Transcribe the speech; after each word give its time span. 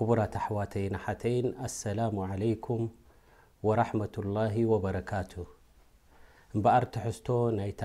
كبرةحوتين 0.00 0.96
حتين 0.96 1.44
السلام 1.64 2.14
عليكم 2.18 2.88
ورحمة 3.62 4.14
الله 4.18 4.54
وبركاته 4.66 5.46
እምበኣር 6.56 6.84
ተሕዝቶ 6.92 7.26
ናይታ 7.56 7.82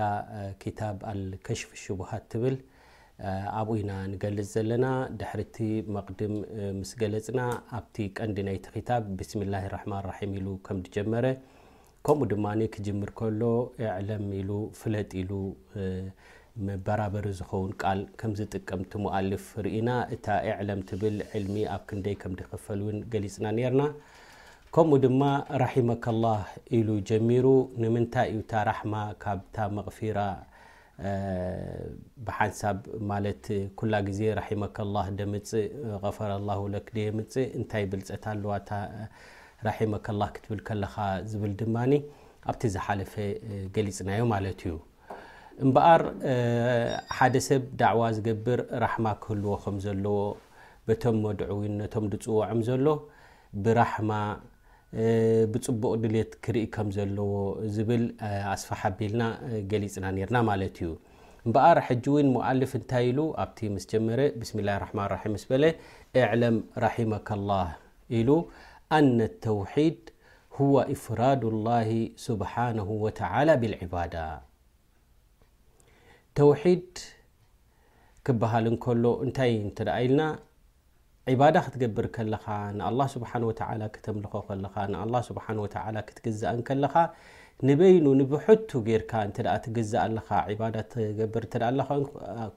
ታብ 0.78 0.98
ኣልከሽፍ 1.10 1.70
ሽቡሃት 1.82 2.24
ትብል 2.32 2.54
ኣብኡኢና 3.60 3.90
ንገልፅ 4.12 4.46
ዘለና 4.52 4.86
ድሕርቲ 5.20 5.56
መቅድም 5.96 6.32
ምስ 6.78 6.90
ገለፅና 7.02 7.40
ኣብቲ 7.78 7.96
ቀንዲ 8.18 8.38
ናይቲ 8.48 8.66
ክታ 8.76 8.90
ብስምላ 9.18 9.54
ራحማን 9.74 10.02
ራም 10.10 10.32
ኢሉ 10.38 10.46
ከም 10.68 10.78
ዲጀመረ 10.86 11.26
ከምኡ 12.06 12.28
ድማ 12.32 12.46
ክጅምር 12.76 13.10
ከሎ 13.20 13.42
ኤዕለም 13.88 14.24
ኢሉ 14.40 14.50
ፍለጥ 14.80 15.10
ኢሉ 15.24 15.32
መበራበሪ 16.66 17.28
ዝኸውን 17.40 17.70
ቃል 17.84 18.00
ከም 18.22 18.32
ዝጥቀምቲ 18.40 18.92
ሞኣልፍ 19.04 19.46
ርኢና 19.66 19.88
እታ 20.14 20.26
ኤዕለም 20.50 20.80
ትብል 20.88 21.16
ዕልሚ 21.36 21.54
ኣብ 21.76 21.82
ክንደይ 21.90 22.16
ከም 22.24 22.34
ዲክፈል 22.40 22.82
ውን 22.88 22.98
ገሊፅና 23.14 23.46
ነርና 23.58 23.84
ከምኡ 24.76 24.94
ድማ 25.02 25.24
ራሒመላ 25.62 26.24
ኢሉ 26.76 26.88
ጀሚሩ 27.08 27.46
ንምንታይ 27.82 28.26
ዩ 28.36 28.38
ታ 28.50 28.62
ራሕማ 28.68 28.94
ካብታ 29.22 29.56
መቕፊራ 29.74 30.20
ብሓንሳብ 32.26 32.78
ላ 33.92 34.00
ግዜ 34.08 34.20
ደምፅእ 35.18 35.68
ፈላ 36.16 36.32
ለ 36.72 36.78
ምፅእ 37.18 37.46
እንታይ 37.58 37.84
ብልፀኣለዋመ 37.90 38.22
ክትብል 40.38 40.62
ከለካ 40.70 40.96
ዝብል 41.34 41.52
ድማ 41.60 41.76
ኣብቲ 42.52 42.62
ዝሓለፈ 42.76 43.14
ገሊፅናዮ 43.76 44.22
ማለት 44.34 44.60
እዩ 44.64 44.74
እምበኣር 45.66 46.04
ሓደሰብ 47.18 47.62
ዳዕዋ 47.82 48.02
ዝገብር 48.18 48.62
ራሕማ 48.86 49.06
ክህልዎከም 49.26 49.78
ዘለዎ 49.86 50.18
በቶም 50.88 51.18
መድዑ 51.26 51.50
ዊ 51.60 51.70
ነቶም 51.82 52.06
ድፅወዖም 52.14 52.62
ዘሎ 52.70 52.86
ብራማ 53.66 54.10
ብፅቡቅ 55.52 55.92
ድልት 56.02 56.32
ክርኢ 56.44 56.62
ከም 56.74 56.88
ዘለዎ 56.96 57.30
ዝብል 57.74 58.04
ኣስፋሓ 58.54 58.80
ኣቢልና 58.90 59.22
ገሊፅና 59.70 60.04
ና 60.36 60.42
ማለት 60.50 60.76
ዩ 60.84 60.88
በኣር 61.54 61.78
ሕጂ 61.86 62.04
ሙؤልፍ 62.34 62.72
እንታይ 62.78 63.06
ሉ 63.16 63.22
ኣብቲ 63.44 63.58
ምስ 63.74 63.84
ጀመረ 63.92 64.20
ብስ 64.40 64.50
ማ 64.98 65.08
በ 65.50 65.52
اعለም 66.24 66.56
ራሒመ 66.84 67.12
ላه 67.50 67.68
ሉ 68.28 68.30
ኣነ 68.98 69.18
ተوድ 69.44 70.00
هو 70.58 70.72
اፍራድ 70.94 71.42
الله 71.52 71.88
ስብሓن 72.26 72.78
ولى 73.02 73.52
ብلعባዳ 73.60 74.14
ድ 76.36 76.38
ሃል 78.52 78.66
ሎ 79.04 79.06
ና 80.18 80.20
ዕባዳ 81.32 81.56
ክትገብር 81.66 82.06
ከለኻ 82.14 82.44
ንኣه 82.78 83.06
ስብሓን 83.12 83.42
ወተ 83.48 83.60
ክተምልኮ 83.94 84.34
ከለኻ 84.48 84.74
ንኣه 84.92 85.20
ስብሓ 85.28 85.46
ወተ 85.64 85.74
ክትግዛእን 86.08 86.60
ከለኻ 86.68 86.94
ንበይኑ 87.68 88.06
ንብሕቱ 88.20 88.70
ገርካ 88.88 89.10
እተ 89.28 89.36
ትግዝእ 89.64 90.00
ኣለኻ 90.04 90.28
ባዳ 90.58 90.76
ትገብር 90.92 91.44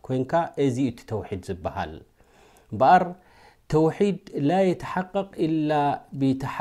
ኮንካ 0.08 0.32
እዚ 0.66 0.78
እቲ 0.92 1.00
ተውሒድ 1.12 1.42
ዝበሃል 1.50 1.94
በኣር 2.80 3.06
ተውሒድ 3.74 4.20
ላ 4.50 4.60
የተሓቀቕ 4.70 5.30
እላ 5.48 5.72
ብተሓ 6.24 6.56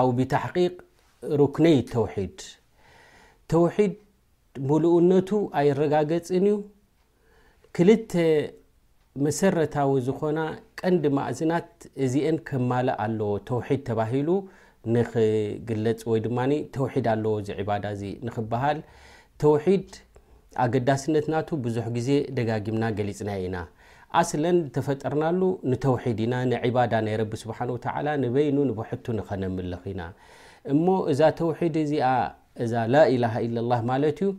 ኣ 0.00 0.04
ብተሕቂቕ 0.18 0.76
ሩኩነይ 1.42 1.78
ተውሒድ 1.94 2.36
ተውሒድ 3.54 3.94
ምሉእነቱ 4.70 5.30
ኣይረጋገፅን 5.60 6.46
እዩ 6.50 6.56
ክ 7.76 7.88
መሰረታዊ 9.24 9.90
ዝኮና 10.04 10.38
ቀንዲ 10.80 11.04
ማእዝናት 11.16 11.70
እዚአን 12.04 12.36
ከማለ 12.48 12.88
ኣለዎ 13.04 13.32
ተውሒድ 13.48 13.80
ተባሂሉ 13.88 14.28
ንክግለፅ 14.94 16.00
ወይ 16.10 16.20
ድማ 16.26 16.38
ተውሒድ 16.76 17.06
ኣለዎ 17.14 17.32
እዚ 17.42 17.48
ዕባዳ 17.62 17.84
እዚ 17.96 18.04
ንክብሃል 18.26 18.78
ተውሒድ 19.42 19.90
ኣገዳስነትናቱ 20.64 21.48
ብዙሕ 21.66 21.86
ግዜ 21.96 22.08
ደጋጊምና 22.38 22.84
ገሊፅና 23.00 23.30
ኢና 23.46 23.56
ኣስለን 24.20 24.56
ተፈጠርናሉ 24.76 25.42
ንተውሒድ 25.72 26.18
ኢና 26.26 26.34
ንዕባዳ 26.52 26.94
ናይ 27.08 27.16
ረቢ 27.22 27.34
ስብሓን 27.42 27.72
ወተ 27.74 27.86
ንበይኑ 28.22 28.56
ንብሕቱ 28.70 29.06
ንኸነምልኽ 29.18 29.84
ኢና 29.92 30.02
እሞ 30.74 30.84
እዛ 31.12 31.20
ተውሒድ 31.42 31.76
እዚኣ 31.84 32.08
እዛ 32.64 32.72
ላኢላሃ 32.94 33.34
ኢለላህ 33.48 33.80
ማለት 33.92 34.18
እዩ 34.24 34.30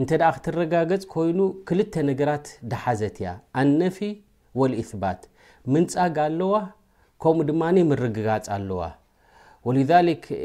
እንተ 0.00 0.10
ክትረጋገፅ 0.34 1.04
ኮይኑ 1.12 1.38
ክልተ 1.68 1.94
ነገራት 2.08 2.46
ዳሓዘት 2.72 3.16
እያ 3.20 3.30
ኣነፊ 3.60 3.96
ወእثባት 4.60 5.22
ምንፃግ 5.74 6.16
ኣለዋ 6.24 6.52
ከምኡ 7.22 7.46
ድማ 7.48 7.62
ምርግጋፅ 7.90 8.46
ኣለዋ 8.56 8.82
ወذ 9.68 9.90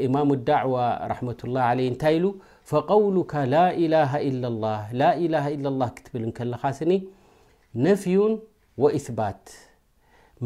ኢማሙ 0.06 0.30
ዳዕዋ 0.48 0.76
ረመة 1.12 1.40
لላه 1.48 1.68
ለ 1.78 1.80
እንታይ 1.90 2.14
ኢሉ 2.18 2.24
ፈقውሉካ 2.70 3.32
ላ 5.02 5.84
ክትብል 5.96 6.24
ከለካ 6.40 6.62
ስኒ 6.80 6.92
ነፊዩን 7.86 8.34
ወኢثባት 8.82 9.44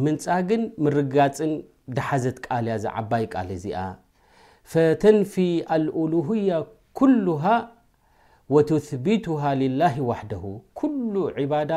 ምንፃግን 0.05 0.63
ምርግጋፅን 0.85 1.53
ዳሓዘት 1.97 2.39
ቃል 2.47 2.67
ያ 2.75 2.79
ዓባይ 3.01 3.25
ቃል 3.35 3.49
እዚኣ 3.57 3.79
ፈተንፊ 4.73 5.35
አልሉያ 5.77 6.51
ወትቢቱሃ 8.55 9.41
ላ 9.81 9.89
ዋሕደሁ 10.09 10.45
ኩሉ 10.81 11.15
ዕባዳ 11.41 11.73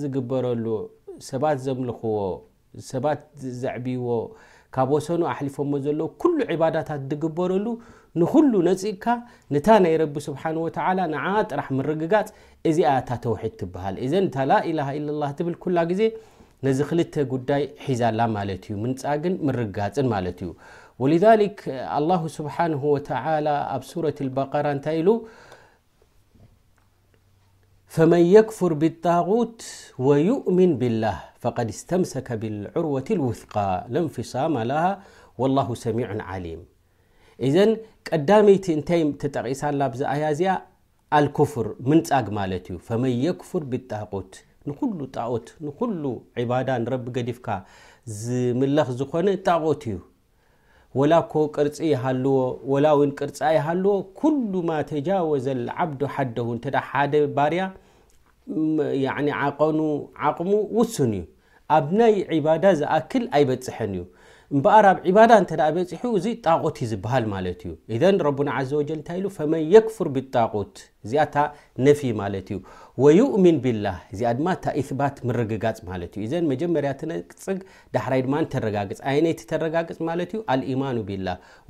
ዝግበረሉ 0.00 0.64
ሰባት 1.28 1.56
ዘምልኽዎ 1.64 2.18
ሰባት 2.90 3.20
ዘዕብዎ 3.62 4.06
ካብ 4.74 4.88
ወሰኑ 4.94 5.22
ኣሊፎሞ 5.32 5.72
ዘለ 5.86 6.00
ኩሉ 6.22 6.38
ዕባዳታት 6.54 7.02
ትግበረሉ 7.10 7.66
ንኩሉ 8.22 8.52
ነፅእካ 8.68 9.04
ነታ 9.54 9.66
ናይ 9.84 9.94
ረ 10.02 10.04
ስብሓ 10.26 10.42
ን 10.54 10.58
ጥራሕ 11.50 11.66
ምርግጋፅ 11.78 12.28
እዚ 12.70 12.78
ኣያታ 12.90 13.08
ተውሒድ 13.24 13.54
ትሃል 13.62 13.96
ዘ 14.12 14.22
እታ 14.28 14.36
ላ 14.50 14.58
ላ 14.78 15.24
ብ 15.46 15.54
ላ 15.78 15.82
ግዜ 15.92 16.02
ነዚ 16.66 16.78
ክልተ 16.90 17.14
ጉዳይ 17.32 17.62
ሒዛላ 17.86 18.20
ማለት 18.36 18.62
እዩ 18.70 18.76
ንፃ 18.92 19.02
ግን 19.24 19.34
ርግጋፅን 19.58 20.06
ማለት 20.14 20.38
እዩ 20.44 20.50
ኣ 21.96 22.20
ስብሓ 22.38 22.56
ተላ 23.10 23.46
ኣብ 23.74 23.82
ሱረ 23.90 24.06
በራ 24.36 24.66
እንታይ 24.76 25.00
ሉ 25.08 25.16
فመን 27.96 28.22
يክፍር 28.36 28.70
بالطغት 28.82 29.58
ويؤمن 30.06 30.70
بلله 30.80 31.16
فقድ 31.42 31.68
اስتمሰከ 31.76 32.28
ብالዑርወة 32.42 33.08
الوثቃ 33.16 33.54
ለንፊص 33.92 34.32
والله 35.40 35.68
ሰሚع 35.84 36.06
عሊم 36.30 36.60
ዘ 37.54 37.56
ቀዳይቲ 38.08 38.64
እንታይ 38.78 39.02
ተጠቂሳላ 39.22 39.80
ዛያ 40.00 40.24
ዚኣ 40.38 40.52
አلፍር 41.18 41.66
ምንጻግ 41.90 42.26
ማለት 42.38 42.64
እዩ 42.70 42.76
فመን 42.88 43.12
ክፍር 43.40 43.62
ብلጣغት 43.70 44.32
ንሉ 44.68 44.98
ት 45.46 45.48
ንሉ 45.92 46.04
ባዳ 46.50 46.68
ንረቢ 46.84 47.04
ገዲፍካ 47.18 47.46
ዝምለኽ 48.22 48.88
ዝኮነ 49.02 49.28
ጣغት 49.48 49.82
እዩ 49.92 49.98
ላ 51.12 51.14
ቅርፂ 51.32 51.78
ሃዎ 52.06 52.98
ቅርፃ 53.20 53.38
ይሃዎ 53.56 53.86
ኩل 54.20 54.36
ማ 54.68 54.72
ተጃወዘ 54.92 55.46
الዓبዶ 55.58 56.00
ሓደው 56.16 56.50
ደ 57.14 57.24
ባርያ 57.38 57.64
ዓኑ 59.18 59.28
ዓቅሙ 60.28 60.52
ውስን 60.78 61.12
እዩ 61.20 61.24
ኣብ 61.76 61.86
ናይ 61.98 62.14
ዒባዳ 62.38 62.64
ዝኣክል 62.80 63.24
ኣይበፅሐን 63.36 63.92
እዩ 63.96 64.02
እምበኣር 64.54 64.86
ኣብ 64.90 64.98
ዕባዳ 65.10 65.30
እንተ 65.42 65.50
በፂሑ 65.76 66.10
እዙ 66.18 66.26
ጣቆት 66.46 66.76
ዩ 66.82 66.86
ዝበሃል 66.90 67.24
ማለት 67.34 67.60
እዩ 67.66 67.70
እዘን 67.94 68.16
ረቡና 68.26 68.50
ዘ 68.70 68.72
ወጀል 68.80 68.96
እንታይ 68.98 69.16
ኢሉ 69.20 69.26
ፈመን 69.36 69.62
የክፍር 69.74 70.08
ብጣቆት 70.16 70.74
እዚኣ 71.04 71.22
እታ 71.28 71.36
ነፊ 71.86 72.00
ማለት 72.20 72.46
እዩ 72.54 72.58
ወይኡሚን 73.04 73.56
ብላህ 73.64 73.98
እዚኣ 74.14 74.32
ድማ 74.40 74.48
እታ 74.58 74.66
ባት 75.00 75.16
ምርግጋፅ 75.30 75.80
ማለት 75.90 76.12
እዩ 76.18 76.26
ዘን 76.32 76.46
መጀመርያ 76.52 76.92
ነፅግ 77.12 77.60
ዳሕራይ 77.96 78.22
ድማተረጋግፅ 78.28 79.00
ይነቲ 79.18 79.40
ተረጋግፅ 79.52 80.00
ማለት 80.10 80.32
ዩ 80.38 80.42
አልኢማኑ 80.54 80.98
ቢላ 81.10 81.26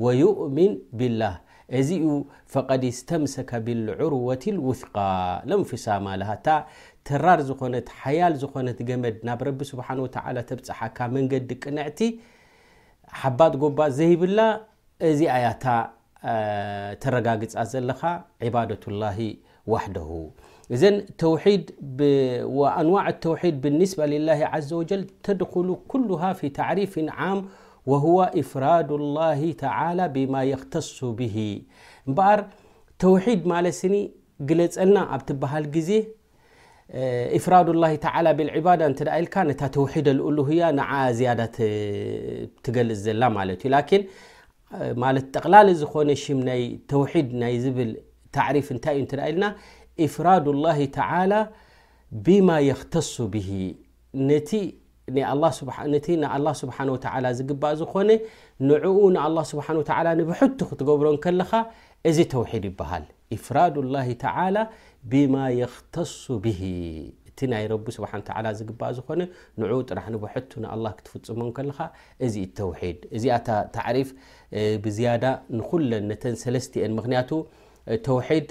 ወዩؤሚን 0.06 0.74
ብላህ 1.00 1.34
እዚ 1.78 1.92
فق 2.52 2.70
استمسك 2.94 3.50
ብالዑርوة 3.66 4.42
الوثقى 4.54 5.12
ለሳ 5.48 5.86
ተራር 7.08 7.40
ዝኾነ 7.48 7.74
حيል 8.02 8.32
ዝኮነ 8.42 8.68
ገመድ 8.88 9.16
ናብ 9.28 9.40
ረ 9.46 9.48
ስ 9.68 9.72
و 9.76 10.04
ተብፅሓካ 10.48 10.98
መንገዲ 11.16 11.48
ቅንዕቲ 11.64 11.98
ሓባ 13.20 13.38
ጎባ 13.62 13.78
ዘይብላ 13.98 14.38
እዚ 15.08 15.20
ኣያ 15.36 15.46
ተረጋግ 17.02 17.40
ዘለካ 17.72 18.00
عባدة 18.44 18.82
الله 18.90 19.18
وحده 19.72 20.10
ዘ 20.80 20.84
ኣዋع 22.80 23.04
ተوድ 23.24 23.44
بلስة 23.62 24.04
لله 24.14 24.40
عዘ 24.52 24.70
وجل 24.80 25.02
ተድخل 25.24 25.68
كله 25.92 26.22
في 26.38 26.46
تعሪيፍ 26.60 26.92
ع 27.18 27.20
وهو 27.90 28.22
إፍራድ 28.40 28.90
الله 29.00 29.40
ተላ 29.62 29.98
ብማ 30.16 30.34
يክተሱ 30.52 30.96
ብه 31.18 31.36
እበር 32.10 32.38
ተوሒድ 33.02 33.40
ማለ 33.52 33.66
ስኒ 33.80 33.94
ግለፀልና 34.48 34.96
ኣብትበሃል 35.16 35.64
ግዜ 35.76 35.90
ፍራድ 37.44 37.68
لላ 37.76 38.30
ብባዳ 38.38 38.80
እ 38.92 38.94
ልካ 39.24 39.34
ነታ 39.50 39.62
ተውድ 39.76 40.08
ሉያ 40.38 40.62
ዝያዳ 41.18 41.40
ትገልፅ 42.64 42.98
ዘላ 43.06 43.22
ት 43.62 43.64
ዩ 43.66 43.70
ማት 45.02 45.26
ጠቕላል 45.34 45.68
ዝኮነ 45.80 46.10
ሽ 46.22 46.24
ናይ 46.48 46.62
ተውድ 46.90 47.28
ናይ 47.42 47.54
ዝብል 47.64 47.90
ተሪፍ 48.36 48.68
እታይ 48.76 48.96
ዩ 49.02 49.04
ልና 49.34 49.44
ፍራድ 50.14 50.46
الላ 50.54 50.66
ተ 50.96 50.98
ብማ 52.26 52.48
ክተሱ 52.80 53.14
ቲ 55.12 55.22
ኣلله 56.34 56.52
ስብሓ 56.60 57.16
ዝግባእ 57.38 57.74
ዝኾነ 57.80 58.10
ንኡ 58.68 58.84
ንኣه 59.14 59.42
ስ 59.50 59.52
ንብሕቱ 60.20 60.58
ክትገብሮ 60.70 61.06
ከለኻ 61.24 61.50
እዚ 62.08 62.18
ተውሒድ 62.32 62.64
ይበሃል 62.70 63.04
ፍራድ 63.46 63.74
الላه 63.84 64.06
ላ 64.54 64.58
ብማ 65.10 65.34
يخተሱ 65.62 66.22
ብه 66.44 66.60
እቲ 67.28 67.38
ናይ 67.52 67.64
ረ 67.72 67.74
ስ 67.96 68.00
ዝግእ 68.58 68.80
ዝኾ 68.96 69.08
ንኡ 69.62 69.72
ጥራሕ 69.90 70.04
ንሕቱ 70.14 70.50
ኣ 70.72 70.74
ክትፍፅሞ 70.98 71.40
ከለኻ 71.56 71.78
እዚ 72.26 72.36
ተውድ 72.58 72.98
እዚኣ 73.16 73.36
ተሪፍ 73.76 74.08
ብዝዳ 74.84 75.24
ንለ 75.58 75.92
ተ 76.22 76.24
ክቱ 78.00 78.08
ድ 78.46 78.50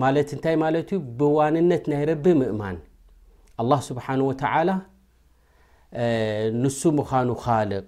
ማ 0.00 0.08
እታይ 0.22 0.54
ማት 0.62 0.74
ዩ 0.94 0.98
ብዋንነት 1.20 1.84
ናይ 1.92 2.02
ረቢ 2.10 2.24
ምእማን 2.40 2.76
ስብሓ 3.88 4.06
ንሱ 6.62 6.80
ምዃኑ 6.98 7.28
ካልቅ 7.42 7.86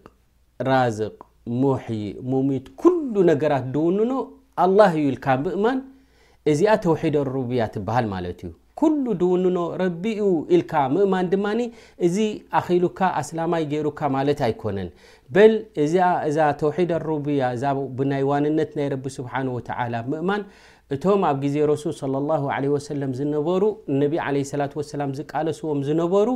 ራዝቅ 0.69 1.17
ሙይ 1.61 2.01
ሙሚድ 2.31 2.67
ኩሉ 2.81 3.15
ነገራት 3.31 3.65
ድውንኖ 3.75 4.13
ኣ 4.65 4.67
እዩ 5.01 5.09
ምእማን 5.45 5.79
እዚኣ 6.51 6.73
ተውሒድ 6.87 7.17
ኣሩብያ 7.23 7.63
ብሃል 7.87 8.07
ማት 8.15 8.27
እዩ 8.31 8.51
ሉ 9.05 9.13
ድውኖ 9.21 9.59
ረቢኡ 9.83 10.27
ልካ 10.61 10.73
ምእማን 10.95 11.27
ድማ 11.33 11.47
እዚ 12.07 12.17
ኣሉካ 12.61 13.01
ኣስላማይ 13.21 13.65
ገይሩካ 13.73 14.01
ማለት 14.17 14.39
ኣይኮነን 14.47 14.89
በ 15.35 15.45
ዚእዛ 15.93 16.39
ተውድ 16.61 16.91
ኣሩብያ 16.99 17.51
ናይ 18.13 18.23
ዋንነት 18.31 18.71
ናይ 18.79 18.89
ስ 19.17 19.27
ምእማ 20.13 20.31
እቶም 20.95 21.21
ኣብ 21.29 21.37
ግዜ 21.45 21.57
ረሱል 21.71 21.93
ስለ 22.03 22.15
ላ 22.29 22.79
ሰለም 22.93 23.11
ዝነበሩ 23.19 23.63
ነቢ 24.01 24.15
ለ 24.35 24.39
ላ 24.61 24.65
ላም 25.01 25.11
ዝቃለስዎም 25.19 25.81
ዝነበሩ 25.89 26.29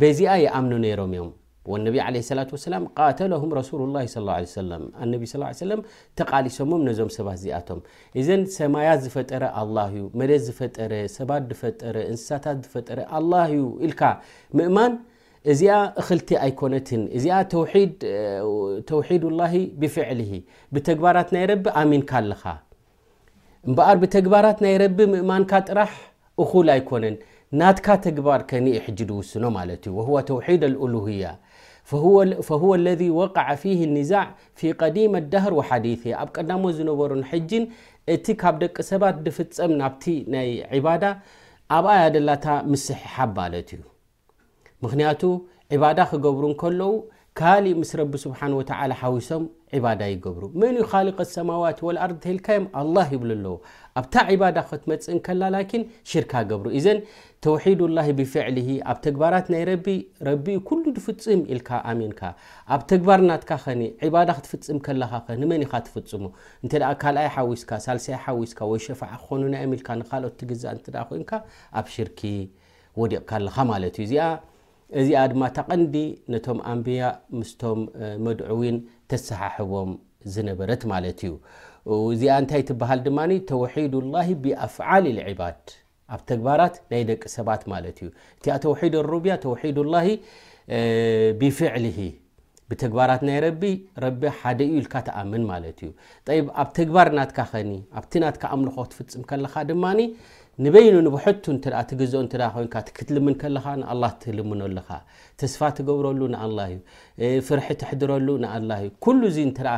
በዚኣ 0.00 0.32
ይኣምኑ 0.44 0.72
ነይሮም 0.84 1.12
እዮም 1.16 1.30
ወነቢ 1.72 1.96
ለ 2.38 2.44
ላ 2.70 2.78
ቃተለም 2.98 3.50
ረሱሉላ 3.58 3.96
ነ 5.00 5.76
ተቃሊሶሞም 6.20 6.80
ነዞም 6.88 7.10
ሰባት 7.16 7.36
እዚኣቶም 7.42 7.80
እዘን 8.20 8.42
ሰማያት 8.58 9.00
ዝፈጠረ 9.06 9.42
ኣላ 9.62 9.76
እዩ 9.90 10.04
መደት 10.22 10.42
ዝፈጠረ 10.48 10.92
ሰባት 11.16 11.42
ዝፈጠረ 11.50 11.96
እንስሳታት 12.12 12.60
ዝፈጠረ 12.66 13.00
ኣላ 13.18 13.32
እዩ 13.52 13.64
ኢልካ 13.88 14.02
ምእማን 14.60 14.94
እዚኣ 15.52 15.74
እክልቲ 16.02 16.30
ኣይኮነትን 16.46 17.02
እዚኣ 17.18 17.36
ተውሒድ 18.90 19.26
ላ 19.40 19.50
ብፍዕል 19.82 20.22
ብተግባራት 20.76 21.30
ናይ 21.36 21.44
ረብ 21.52 21.66
ኣሚንካ 21.82 22.10
ኣለካ 22.22 22.46
እምበኣር 23.66 23.96
ብተግባራት 24.02 24.58
ናይ 24.64 24.74
ረቢ 24.82 24.98
ምእማንካ 25.14 25.50
ጥራሕ 25.68 25.92
እል 26.44 26.68
ኣይኮነን 26.74 27.16
ናትካ 27.60 27.86
ተግባር 28.06 28.40
ከንእ 28.50 28.74
ሕጂ 28.84 28.98
ድውስኖ 29.10 29.44
ማለት 29.58 29.82
እዩ 29.92 30.08
ዋ 30.14 30.18
ተውሒድ 30.30 30.62
ሉهያ 30.94 31.24
هወ 32.54 32.70
ለذ 32.86 33.02
ወقዓ 33.18 33.48
ፊህ 33.62 33.78
ኒዛዕ 33.96 34.26
ፊ 34.58 34.70
ቀዲም 34.80 35.12
ኣلዳህር 35.20 35.52
ወሓዲث 35.58 36.02
እ 36.08 36.12
ኣብ 36.22 36.28
ቀዳሞ 36.36 36.62
ዝነበሩን 36.78 37.22
ሕጅን 37.30 37.64
እቲ 38.14 38.26
ካብ 38.40 38.54
ደቂ 38.62 38.76
ሰባት 38.90 39.16
ብፍፀም 39.24 39.72
ናብቲ 39.80 40.04
ናይ 40.34 40.48
ዕባዳ 40.78 41.04
ኣብኣ 41.76 41.90
ያ 42.02 42.04
ደላ 42.16 42.30
እታ 42.38 42.46
ምስሕሓብ 42.72 43.30
ማለት 43.40 43.70
እዩ 43.76 43.82
ምክንያቱ 44.84 45.22
ዕባዳ 45.76 45.98
ክገብሩ 46.10 46.44
ከለው 46.62 46.92
ካእ 47.40 47.66
ምስ 47.80 47.90
ዊሶም 49.14 49.42
ይብሩ 49.74 50.44
ማ 50.60 50.62
ብ 51.80 52.00
ኣ 52.04 52.08
ክትፅእ 54.70 55.84
ሽርካብሩ 56.12 56.62
ብፍ 58.20 58.32
ኣብ 58.42 59.06
ግራ 59.20 59.34
ፍፅም 61.06 61.44
ኣብ 62.72 62.80
ግባርናኸ 63.04 63.40
ክትፍፅም 64.18 64.78
ፍፅሙክኦኣ 70.10 71.40
ቕ 73.24 74.12
ዩ 74.12 74.24
እዚኣ 75.00 75.22
ድማ 75.32 75.42
ተቐንዲ 75.56 75.94
ነቶም 76.32 76.58
ኣንብያ 76.72 77.00
ምስቶም 77.38 77.80
መድዑዊን 78.26 78.76
ተሰሓሕቦም 79.10 79.90
ዝነበረት 80.34 80.82
ማለት 80.92 81.18
እዩ 81.26 81.32
እዚኣ 82.14 82.32
እንታይ 82.42 82.62
ትበሃል 82.68 83.00
ድማ 83.08 83.18
ተውሒድ 83.50 83.94
ላ 84.14 84.22
ብኣፍዓል 84.46 85.04
ዕባድ 85.32 85.60
ኣብ 86.14 86.20
ተግባራት 86.30 86.74
ናይ 86.92 87.02
ደቂ 87.10 87.22
ሰባት 87.36 87.62
ማለት 87.72 87.98
እዩ 88.02 88.08
እቲኣ 88.38 88.54
ተውሒድ 88.66 88.94
ኣሩብያ 89.02 89.34
ተድ 89.44 89.78
ላ 89.94 90.00
ብፍዕል 91.42 91.86
ብተግባራት 92.70 93.20
ናይ 93.26 93.36
ረቢ 93.46 93.62
ረቢ 94.04 94.22
ሓደ 94.38 94.58
እዩ 94.70 94.78
ልካ 94.86 94.94
ተኣምን 95.06 95.44
ማለት 95.52 95.78
እዩ 95.84 95.90
ኣብ 96.62 96.68
ተግባር 96.78 97.08
ናትካ 97.18 97.38
ኸኒ 97.52 97.70
ኣብቲ 97.98 98.12
ናት 98.24 98.36
ኣምልኮ 98.54 98.76
ክትፍፅም 98.88 99.22
ከለካ 99.30 99.54
ድማ 99.70 99.84
ንበይኑ 100.64 100.94
ግትልም 102.96 103.26
ልምኖ 104.36 104.68
ተስፋ 105.40 105.60
ትገብረሉ 105.78 106.20
ፍር 107.48 107.58
ትሕድረሉጥፍፅመ 107.80 109.52
ተላ 109.64 109.74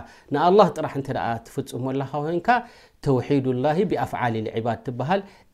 ብኣፍል 3.91 4.33
ድ 4.87 4.89
ሃ 5.09 5.11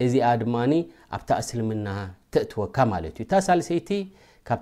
እዚኣ 0.07 0.27
ድማ 0.43 0.57
ኣብ 1.19 1.23
እስልምና 1.43 1.87
ተእወካ 2.37 2.77
ዩ 3.23 3.25
ሳሰይቲ 3.49 3.91
ካ 4.51 4.53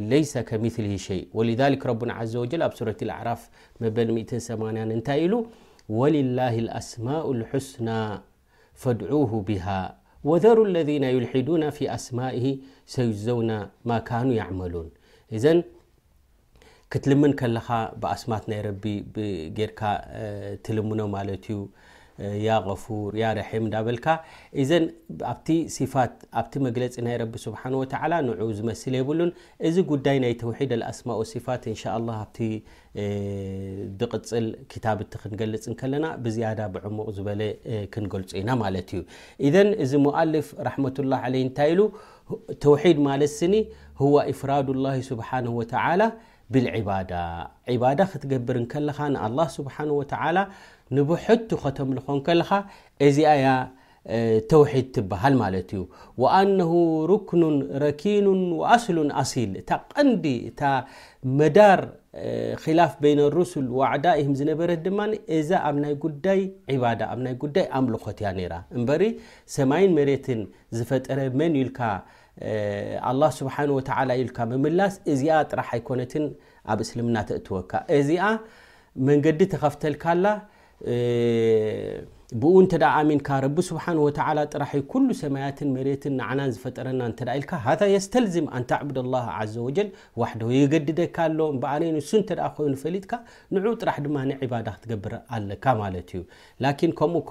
ليس 0.00 0.38
كمثله 0.38 0.96
شيء 0.96 1.28
ولذلك 1.34 1.86
ربنا 1.86 2.12
عز 2.14 2.36
وجل 2.36 2.68
ب 2.68 2.74
سورة 2.74 2.96
الأعراف 3.02 3.42
بل8 3.82 4.18
نت 4.98 5.08
ل 5.10 5.34
ولله 6.00 6.54
الأسماء 6.64 7.24
الحسنى 7.36 8.00
فادعوه 8.80 9.32
بها 9.48 9.80
وذر 10.28 10.58
الذين 10.68 11.04
يلحدون 11.16 11.62
في 11.76 11.84
أسمائه 11.98 12.46
سيجزون 12.94 13.48
ما 13.88 13.96
كانوا 14.08 14.32
يعملون 14.40 14.88
إذ 15.36 15.44
كتلمن 16.92 17.32
ل 17.54 17.58
بأسمات 18.02 18.44
ي 18.56 18.60
رب 18.66 18.84
ر 19.70 19.72
تلمن 20.66 21.00
ملت 21.16 21.46
ዚ 22.20 22.48
ፅ 22.82 22.96
ዩ 23.18 23.26
ር 23.36 23.98
ንብሕቱ 50.96 51.50
ከተምዝኮን 51.62 52.18
ከለካ 52.26 52.50
እዚኣ 53.06 53.32
ያ 53.44 53.48
ተውሒድ 54.50 54.86
ትበሃል 54.96 55.34
ማለት 55.40 55.68
እዩ 55.76 55.82
ኣነሁ 56.36 56.70
ሩክኑን 57.10 57.56
ረኪኑን 57.82 58.40
ኣስሉን 58.74 59.10
ኣሲል 59.22 59.50
እታ 59.60 59.70
ቀንዲ 59.92 60.24
እታ 60.50 60.60
መዳር 61.40 61.80
ክላፍ 62.62 62.92
በይነ 63.02 63.20
ኣሩስል 63.30 63.66
ዕዳ 63.90 64.06
እም 64.22 64.30
ዝነበረት 64.38 64.80
ድማ 64.86 65.00
እዛ 65.38 65.50
ኣብ 65.70 65.76
ናይ 65.84 65.94
ጉዳይ 66.04 66.40
ዳ 67.00 67.10
ኣ 67.14 67.18
ናይ 67.26 67.34
ጉዳይ 67.42 67.66
ኣምልኮት 67.78 68.18
እያ 68.22 68.30
ነራ 68.38 68.54
እበሪ 68.78 69.04
ሰማይን 69.56 69.92
መሬትን 69.98 70.40
ዝፈጠረ 70.78 71.18
መን 71.40 71.56
ኢልካ 71.62 71.80
ኣ 73.10 73.30
ስብሓወ 73.40 73.78
ልካ 74.28 74.38
ምምላስ 74.52 74.96
እዚኣ 75.14 75.38
ጥራሕ 75.52 75.68
ኣይኮነትን 75.76 76.24
ኣብ 76.72 76.78
እስልምና 76.86 77.16
ተእትወካ 77.30 77.70
እዚኣ 77.98 78.24
መንገዲ 79.10 79.40
ተከፍተልካኣላ 79.56 80.26
ብኡ 82.42 82.50
እተ 82.64 82.74
ኣሚንካ 82.98 83.28
ረቢ 83.44 83.56
ስብሓ 83.68 83.84
ጥራ 84.52 84.64
ኩሉ 84.92 85.08
ሰማያትን 85.20 85.68
መሬትን 85.76 86.12
ንዓና 86.18 86.40
ዝፈጠረና 86.54 87.00
ል 87.38 87.42
ሃ 87.64 87.74
የስተልዝም 87.94 88.46
ንታ 88.62 88.72
ቡድ 88.88 88.98
ዘ 89.54 89.64
ወል 90.20 90.32
ዶ 90.42 90.52
ይገድደካ 90.56 91.16
ኣሎዎ 91.30 91.48
ብኣነ 91.64 91.82
ንሱ 91.96 92.10
እተ 92.22 92.30
ኮይኑ 92.60 92.74
ፈሊጥካ 92.84 93.12
ን 93.58 93.64
ጥራሕ 93.80 93.96
ድማ 94.06 94.16
ንባዳ 94.30 94.66
ክትገብር 94.78 95.14
ኣለካ 95.40 95.64
ማ 95.82 95.92
ዩ 96.18 96.22
ን 96.86 96.92
ከምኡ 97.02 97.24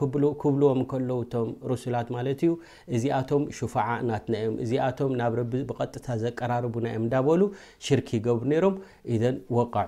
ክብልዎም 0.43 0.83
ከለው 0.93 1.21
ቶም 1.33 1.49
ርሱላት 1.73 2.07
ማ 2.17 2.29
እዩ 2.41 2.51
እዚኣቶም 2.97 3.43
ሽፋዓናትናዮም 3.59 4.57
እዚኣቶም 4.65 5.13
ናብ 5.21 5.37
ብጥታ 5.79 6.05
ዘቀራርቡናዮም 6.25 7.05
እዳሉ 7.09 7.41
ሽርክ 7.87 8.09
ይገብሩ 8.19 8.53
ሮም 8.65 8.75
ቃ 9.75 9.87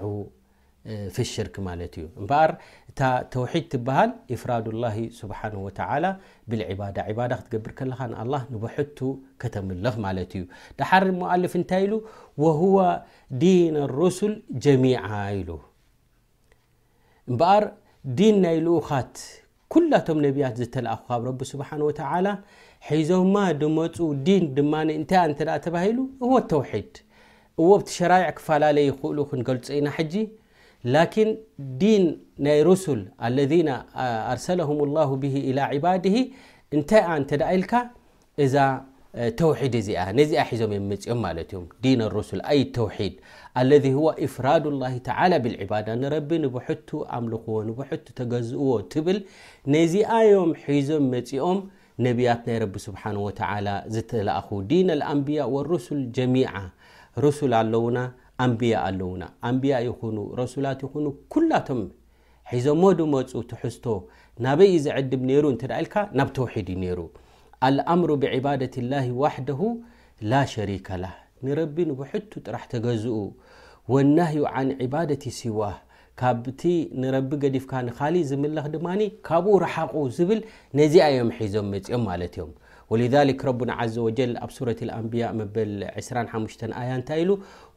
ሽርክ 1.31 1.55
እታ 2.91 3.01
ተውሒድ 3.33 3.65
ትበሃል 3.71 4.09
ፍራድ 4.39 4.65
ላ 4.83 4.87
ስብሓ 5.19 5.39
ብባዳ 6.51 6.97
ዳ 7.31 7.35
ክትገብር 7.39 7.71
ከለኻ 7.79 7.99
ኣ 8.23 8.23
ንበሕቱ 8.53 8.99
ከተምልፍ 9.41 9.95
ማለት 10.05 10.31
እዩ 10.37 10.43
ድሓር 10.79 11.03
ሞልፍ 11.19 11.53
እንታይ 11.59 11.83
ኢሉ 11.85 11.93
ወه 12.43 12.73
ዲን 13.43 13.75
ሩስል 13.99 14.33
ጀሚع 14.65 15.05
ኢሉ 15.37 15.49
እምበኣር 17.29 17.65
ዲን 18.17 18.35
ናይ 18.45 18.57
ልኡኻት 18.65 19.15
ኩላቶም 19.75 20.19
ነቢያት 20.27 20.55
ዝተለኣካ 20.63 21.07
ብ 21.21 21.23
ረ 21.29 21.31
ስብሓ 21.53 21.69
ሒዞማ 22.89 23.35
ድመፁ 23.61 23.95
ዲን 24.27 24.43
ድማ 24.57 24.73
ንታይ 24.89 25.29
እ 25.33 25.57
ተባሂሉ 25.67 25.97
እዎ 26.25 26.31
ተውሒድ 26.53 26.93
እዎ 27.61 27.69
ቲ 27.87 27.97
ሸራዕ 27.97 28.23
ክፋላለየ 28.37 28.91
ክእሉ 29.01 29.17
ክንገልፆ 29.31 29.67
ኢና 29.79 29.87
ጂ 30.11 30.23
ዲ 30.89 31.81
ናይ 32.45 32.59
ر 32.67 32.69
ለ 33.37 33.39
ርሰም 34.37 34.57
له 34.97 35.09
ى 35.75 35.79
ባድ 35.85 36.05
ንታይ 36.79 37.03
ተ 37.29 37.31
ደልካ 37.41 37.71
ዛ 38.53 38.57
ተድ 39.39 39.75
ዚዚ 39.87 39.89
ዞኦም 40.61 41.23
ድ 41.83 41.85
ለذ 43.69 43.87
ፍራድ 44.35 44.65
ه 45.45 45.77
ኣምልኽዎ 47.17 47.57
ተገዝእዎ 48.19 48.71
ብል 49.05 49.19
ነዚኣዮም 49.77 50.49
ሒዞም 50.67 51.05
ኦም 51.49 51.59
ነብያት 52.05 52.41
ናይ 52.49 52.57
ስ 52.85 52.89
ዝተለኣ 53.95 54.39
ዲ 54.71 54.73
ንء 54.87 54.97
ل 55.99 56.03
ጀሚ 56.17 56.35
ኣ 56.53 58.07
ኣንብያ 58.43 58.75
ኣለውና 58.89 59.23
ኣንቢያ 59.49 59.75
ይኹኑ 59.87 60.17
ረሱላት 60.41 60.79
ይኹኑ 60.85 61.05
ኩላቶም 61.33 61.81
ሒዞም 62.51 62.77
ሞ 62.81 62.85
ድመፁ 62.99 63.31
ትሕዝቶ 63.49 63.85
ናበይእዩ 64.45 64.77
ዝዕድም 64.85 65.21
ነይሩ 65.29 65.43
እንተ 65.53 65.63
ዳ 65.71 65.73
ኢልካ 65.83 65.95
ናብ 66.19 66.29
ተውሒድ 66.37 66.69
እዩ 66.73 66.79
ነይሩ 66.83 66.99
ኣልኣምሩ 67.67 68.09
ብዕባደት 68.23 68.75
ላሂ 68.91 69.07
ዋሕደሁ 69.21 69.61
ላ 70.31 70.39
ሸሪከላህ 70.53 71.13
ንረቢ 71.47 71.77
ንብሕቱ 71.91 72.31
ጥራሕ 72.45 72.63
ተገዝኡ 72.73 73.17
ወናህዩ 73.93 74.41
ዓን 74.55 74.67
ዒባደቲ 74.85 75.23
ሲዋህ 75.39 75.77
ካብቲ 76.21 76.61
ንረቢ 77.01 77.29
ገዲፍካ 77.43 77.71
ንኻሊእ 77.87 78.27
ዝምልኽ 78.31 78.65
ድማኒ 78.75 79.01
ካብኡ 79.27 79.53
ረሓቑ 79.65 79.93
ዝብል 80.17 80.41
ነዚኣዮም 80.79 81.29
ሒዞም 81.39 81.69
መፂኦም 81.73 82.03
ማለት 82.09 82.33
እዮም 82.37 82.51
ወልذሊክ 82.91 83.41
ረቡና 83.47 83.71
ዘ 83.93 83.97
ወጀል 84.05 84.31
ኣብ 84.45 84.49
ሱረة 84.55 84.79
ኣንብያء 84.97 85.29
መበል 85.41 85.71
25 85.99 86.63
ኣያ 86.79 86.89
እንታይ 86.99 87.19
ኢሉ 87.23 87.31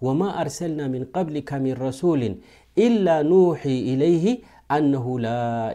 ወማ 0.06 0.20
ኣርሰልና 0.42 0.80
ምን 0.94 1.02
قብሊካ 1.16 1.50
ምን 1.64 1.74
ረሱሊ 1.84 2.22
ኢላ 2.86 3.06
ንሒ 3.30 3.64
ኢለይሂ 3.92 4.24
ኣነሁ 4.76 5.04
ላ 5.26 5.28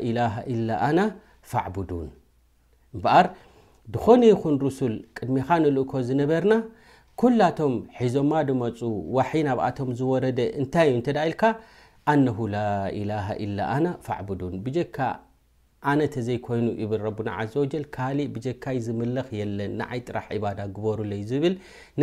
ኢላሃ 0.10 0.34
ኢላ 0.54 0.70
ኣና 0.88 1.00
ፍዕቡድን 1.52 2.10
እምበኣር 2.96 3.28
ድኾነ 3.94 4.22
ይኹን 4.34 4.58
ርስል 4.66 4.96
ቅድሚኻ 5.20 5.48
ንልእኮ 5.64 5.94
ዝነበርና 6.10 6.54
ኩላቶም 7.24 7.74
ሒዞማ 8.00 8.32
ድመፁ 8.50 8.80
ዋሒይ 9.18 9.42
ናብኣቶም 9.50 9.90
ዝወረደ 10.02 10.40
እንታይ 10.62 10.88
እዩ 10.90 10.98
እንተ 11.00 11.08
ዳ 11.18 11.26
ኢልካ 11.30 11.44
ኣነሁ 12.14 12.38
ላ 12.58 12.60
ኢላሃ 13.02 13.28
ኢላ 13.46 13.60
ኣና 13.78 13.88
ቡዱን 14.30 14.56
ብጀካ 14.68 14.98
ኣነ 15.90 16.02
ተዘይኮይኑ 16.14 16.66
ብል 16.92 17.02
ረብና 17.08 17.30
ዘወጀል 17.52 17.84
ካሊእ 17.96 18.30
ብጀካይ 18.36 18.78
ዝምለኽ 18.86 19.28
የለን 19.40 19.72
ንዓይ 19.80 20.00
ጥራሕ 20.08 20.26
ዒባዳ 20.38 20.60
ግበሩለይ 20.76 21.22
ዝብል 21.30 21.54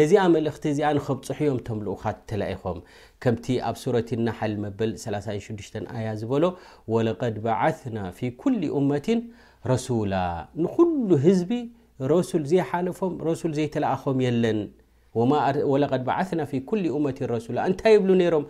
ነዚኣ 0.00 0.22
መልእክቲ 0.34 0.62
እዚኣ 0.74 0.88
ንኸብፁሕዮም 0.98 1.58
ተምልኡካ 1.66 2.04
ተለኢኾም 2.30 2.78
ከምቲ 3.24 3.46
ኣብ 3.70 3.76
ሱረት 3.82 4.10
ናሓሊ 4.28 4.52
መበል 4.64 4.92
36 5.04 5.76
ኣያ 5.96 6.06
ዝበሎ 6.22 6.44
ወለቀድ 6.94 7.36
በዓثና 7.46 7.96
ፊ 8.16 8.32
ኩሊ 8.40 8.62
ኡመት 8.80 9.08
ረሱላ 9.72 10.14
ንኩሉ 10.62 11.08
ህዝቢ 11.26 11.52
ረሱል 12.14 12.42
ዘይሓለፎም 12.52 13.14
ረሱል 13.28 13.52
ዘይተለኣኸም 13.60 14.18
የለን 14.26 14.58
ولقد 15.62 16.04
بعثنا 16.04 16.44
في 16.44 16.60
كل 16.60 16.86
أمة 16.92 17.14
رسول 17.22 17.58
እنታይ 17.64 17.94
بل 18.04 18.20
ر 18.34 18.44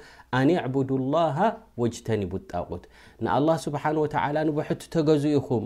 ناعبد 0.51 0.91
الله 0.99 1.39
واجتنب 1.81 2.33
الطقት 2.41 2.83
الله 3.39 3.57
سبحانه 3.67 4.01
وتعل 4.05 4.37
نبحت 4.49 4.81
تز 4.95 5.25
ኢم 5.35 5.63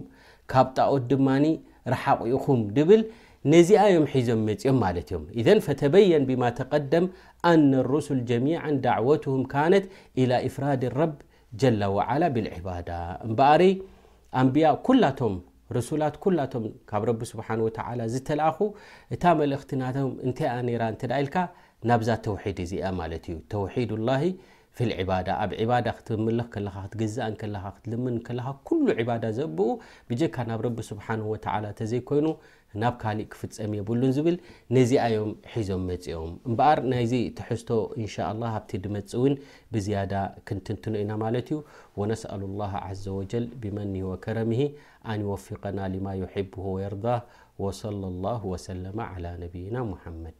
ካب 0.52 0.66
ጣقት 0.78 1.10
رحق 1.92 2.20
ኢم 2.34 2.58
بل 2.90 3.02
نዚيم 3.54 4.04
حዞم 4.12 4.40
مم 4.46 4.84
إذ 5.40 5.48
فتبين 5.66 6.22
بما 6.30 6.48
تقدم 6.60 7.04
أن 7.52 7.70
الرسل 7.82 8.18
جميعا 8.32 8.70
دعوتهم 8.88 9.40
كانت 9.54 9.84
إلى 10.20 10.34
افراد 10.48 10.80
الرب 10.90 11.14
جل 11.62 11.82
وعلى 11.96 12.26
بالعبادة 12.34 12.98
ረሱላት 15.76 16.14
ኩላቶም 16.22 16.64
ካብ 16.90 17.02
ረ 17.08 17.12
ስሓه 17.30 17.98
ዝተለኣኹ 18.12 18.58
እታ 19.14 19.22
መልእክቲ 19.40 19.70
ናም 19.82 19.96
ታይ 20.38 21.12
ኢልካ 21.24 21.36
ናብዛ 21.88 22.08
ተውሒድ 22.26 22.58
እዚ 22.64 22.72
ማ 23.00 23.06
ዩ 23.34 23.36
ተድ 23.52 23.92
ፊ 24.78 24.86
ባዳ 25.08 25.28
ኣብ 25.44 25.52
ዳ 25.86 25.90
ክትምልክ 25.98 26.52
ትገዛእ 26.92 27.32
ትልም 27.84 28.04
ሉ 28.84 28.96
ባዳ 29.08 29.24
ዘብኡ 29.38 29.68
ብጀካ 30.10 30.36
ናብ 30.50 30.60
ረ 30.66 30.70
ስብሓه 30.90 31.24
ተዘይኮይኑ 31.80 32.26
ናብ 32.80 32.94
ካሊእ 33.02 33.28
ክፍፀም 33.32 33.72
የብሉን 33.76 34.12
ዝብል 34.16 34.36
ነዚኣዮም 34.76 35.30
ሒዞም 35.54 35.82
መፅኦም 35.90 36.32
እምበኣር 36.48 36.80
ናይዚ 36.92 37.14
ትሕዝቶ 37.38 37.70
ኢንሻ 38.02 38.14
ላ 38.40 38.52
ኣብቲ 38.58 38.70
ድመፅ 38.84 39.10
እውን 39.18 39.34
ብዝያዳ 39.74 40.12
ክንትንትኖ 40.48 40.94
ኢና 41.02 41.12
ማለት 41.24 41.48
እዩ 41.54 41.58
ወነስኣሉ 42.02 42.42
ላ 42.60 42.66
ዘ 43.02 43.16
ወጀል 43.18 43.46
ብመኒሂ 43.64 44.04
ወከረሚሂ 44.10 44.62
ኣንወፊቀና 45.14 45.80
ሊማ 45.96 46.08
ሕቡ 46.36 46.54
ወየርዳ 46.76 47.06
ወለ 47.64 47.98
ላ 48.24 48.34
ወሰለ 48.52 48.84
ነብይና 49.44 49.76
ሙሓመድ 49.92 50.38